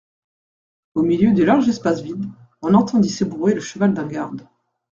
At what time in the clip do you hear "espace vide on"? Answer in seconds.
1.69-2.73